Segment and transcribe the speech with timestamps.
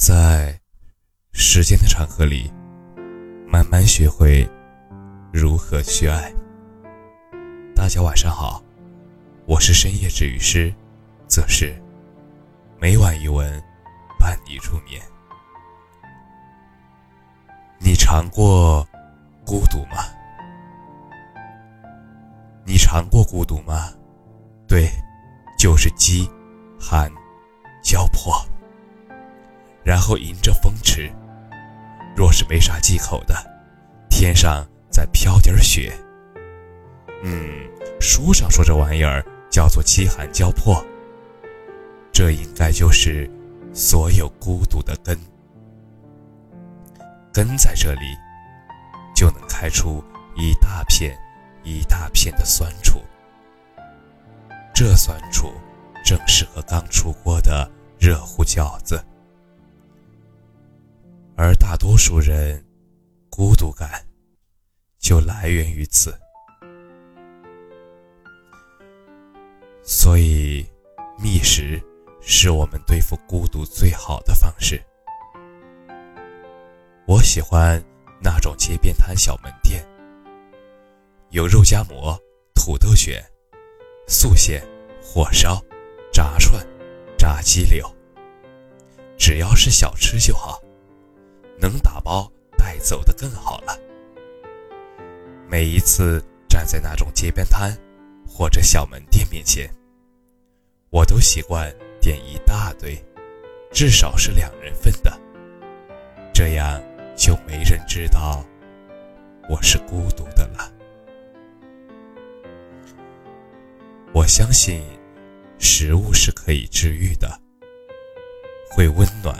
[0.00, 0.58] 在
[1.30, 2.50] 时间的长河里，
[3.46, 4.48] 慢慢学会
[5.30, 6.32] 如何去爱。
[7.74, 8.62] 大家晚上好，
[9.44, 10.72] 我是深夜治愈师，
[11.28, 11.78] 则是
[12.80, 13.62] 每晚一文
[14.18, 14.98] 伴你入眠。
[17.78, 18.82] 你尝过
[19.44, 19.98] 孤独吗？
[22.64, 23.92] 你尝过孤独吗？
[24.66, 24.88] 对，
[25.58, 26.26] 就是饥、
[26.80, 27.12] 寒、
[27.82, 28.32] 交迫。
[29.84, 31.10] 然后迎着风吃。
[32.16, 33.34] 若是没啥忌口的，
[34.08, 35.92] 天上再飘点雪。
[37.22, 37.68] 嗯，
[38.00, 40.84] 书上说这玩意儿叫做饥寒交迫。
[42.12, 43.30] 这应该就是
[43.72, 45.18] 所有孤独的根。
[47.32, 48.16] 根在这里，
[49.14, 50.04] 就能开出
[50.36, 51.16] 一大片
[51.62, 53.00] 一大片的酸楚。
[54.74, 55.52] 这酸楚
[56.04, 59.02] 正适合刚出锅的热乎饺子。
[61.42, 62.62] 而大多数人
[63.30, 64.06] 孤独感
[64.98, 66.14] 就来源于此，
[69.82, 70.68] 所以
[71.18, 71.82] 觅食
[72.20, 74.78] 是我们对付孤独最好的方式。
[77.06, 77.82] 我喜欢
[78.22, 79.82] 那种街边摊小门店，
[81.30, 82.20] 有肉夹馍、
[82.54, 83.18] 土豆卷、
[84.06, 84.62] 素馅、
[85.02, 85.58] 火烧、
[86.12, 86.62] 炸串、
[87.16, 87.90] 炸鸡柳，
[89.16, 90.60] 只要是小吃就好。
[91.60, 93.78] 能打包带走的更好了。
[95.48, 97.76] 每一次站在那种街边摊
[98.26, 99.68] 或者小门店面前，
[100.90, 102.96] 我都习惯点一大堆，
[103.70, 105.20] 至少是两人份的，
[106.32, 106.80] 这样
[107.16, 108.44] 就没人知道
[109.48, 110.72] 我是孤独的了。
[114.12, 114.82] 我相信，
[115.58, 117.40] 食物是可以治愈的，
[118.70, 119.36] 会温暖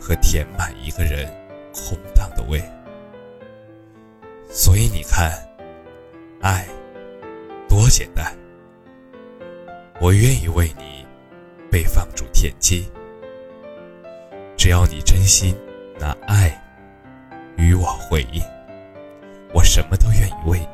[0.00, 1.30] 和填满一个人。
[1.76, 2.62] 空荡的胃，
[4.48, 5.30] 所以你看，
[6.40, 6.66] 爱
[7.68, 8.34] 多简单。
[10.00, 11.06] 我愿意为你
[11.70, 12.90] 被放逐天际，
[14.56, 15.54] 只要你真心
[15.98, 16.50] 拿爱
[17.56, 18.42] 与我回应，
[19.52, 20.66] 我什么都愿意为你。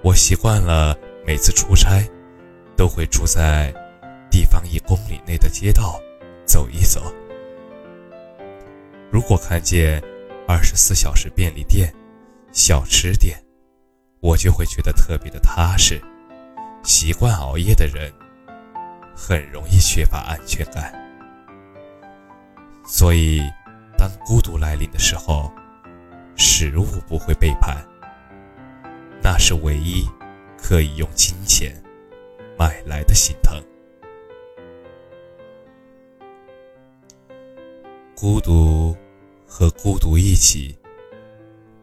[0.00, 0.96] 我习惯了
[1.26, 2.08] 每次出差，
[2.76, 3.74] 都会住在
[4.30, 6.00] 地方一公里内的街道
[6.46, 7.12] 走一走。
[9.10, 10.02] 如果看见
[10.46, 11.92] 二十四小时便利店、
[12.52, 13.38] 小吃店，
[14.20, 16.00] 我就会觉得特别的踏实。
[16.84, 18.12] 习惯熬夜的人
[19.14, 20.92] 很容易缺乏安全感，
[22.86, 23.42] 所以
[23.96, 25.50] 当孤独来临的时候，
[26.36, 27.76] 食物不会背叛，
[29.22, 30.06] 那是唯一
[30.56, 31.74] 可以用金钱
[32.58, 33.62] 买来的心疼。
[38.20, 38.96] 孤独
[39.46, 40.76] 和孤独一起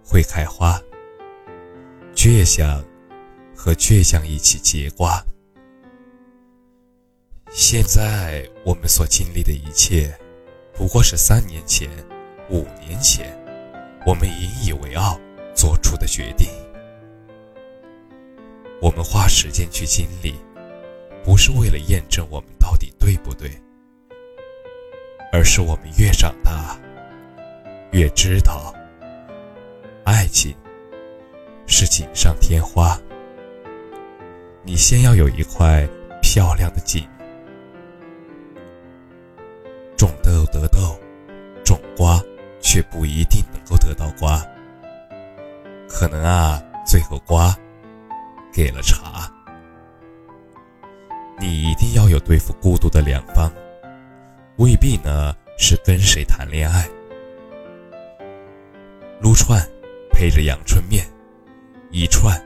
[0.04, 0.78] 会开花，
[2.14, 2.84] 倔强
[3.56, 5.24] 和倔强一起结瓜。
[7.50, 10.14] 现在我们所经历的一切，
[10.74, 11.90] 不过是三年前、
[12.50, 13.34] 五年前
[14.06, 15.18] 我们引以为傲
[15.56, 16.50] 做出的决定。
[18.82, 20.36] 我们花时间去经历，
[21.24, 23.50] 不是为了验证我们到底对不对。
[25.36, 26.80] 而是我们越长大，
[27.92, 28.74] 越知道，
[30.06, 30.56] 爱情
[31.68, 32.98] 是锦上添花。
[34.64, 35.86] 你先要有一块
[36.22, 37.06] 漂亮的锦，
[39.98, 40.98] 种豆得豆，
[41.66, 42.18] 种瓜
[42.62, 44.42] 却不一定能够得到瓜。
[45.90, 47.54] 可能啊，最后瓜
[48.54, 49.30] 给了茶。
[51.38, 53.52] 你一定要有对付孤独的良方。
[54.58, 56.88] 未必呢，是跟谁谈恋爱，
[59.20, 59.62] 撸串，
[60.12, 61.06] 配着阳春面，
[61.92, 62.42] 一串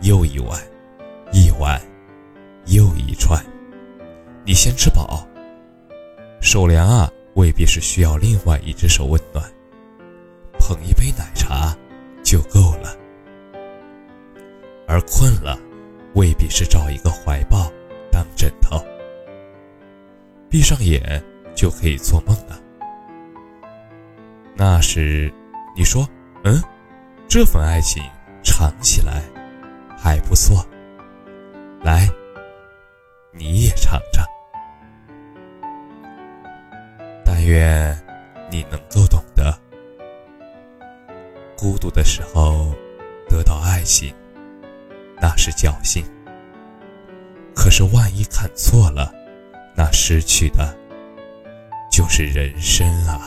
[0.00, 0.60] 又一碗，
[1.32, 1.80] 一碗
[2.66, 3.40] 又一串，
[4.44, 5.24] 你先吃饱。
[6.40, 9.48] 手凉啊，未必是需要另外一只手温暖，
[10.58, 11.76] 捧一杯奶茶
[12.24, 12.98] 就够了。
[14.88, 15.56] 而困了，
[16.14, 17.70] 未必是找一个怀抱
[18.10, 18.84] 当枕头，
[20.50, 21.22] 闭上眼。
[21.54, 22.58] 就可以做梦了。
[24.54, 25.32] 那时，
[25.76, 26.08] 你说
[26.44, 26.62] ：“嗯，
[27.28, 28.02] 这份爱情
[28.42, 29.22] 尝起来
[29.96, 30.64] 还不错。”
[31.82, 32.08] 来，
[33.32, 34.24] 你也尝尝。
[37.24, 37.96] 但愿
[38.50, 39.52] 你能够懂得，
[41.56, 42.72] 孤独的时候
[43.28, 44.14] 得到爱情，
[45.20, 46.04] 那是侥幸；
[47.54, 49.12] 可是万一看错了，
[49.74, 50.76] 那失去的。
[51.92, 53.20] 就是人生啊。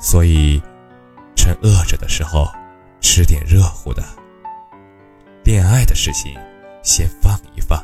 [0.00, 0.60] 所以，
[1.36, 2.48] 趁饿着的时候，
[3.02, 4.02] 吃点热乎的。
[5.44, 6.34] 恋爱的事情，
[6.82, 7.78] 先放一放。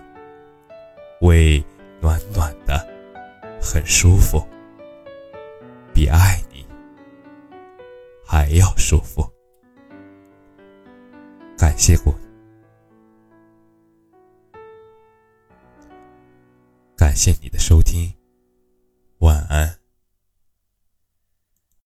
[1.20, 1.62] 胃
[2.00, 2.78] 暖暖的，
[3.60, 4.42] 很舒服，
[5.92, 6.66] 比爱你
[8.24, 9.28] 还要舒服。
[11.58, 12.14] 感谢过，
[17.18, 18.14] 谢你的收听，
[19.18, 19.77] 晚安。